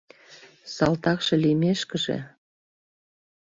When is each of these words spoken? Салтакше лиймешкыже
Салтакше 0.75 1.35
лиймешкыже 1.43 2.17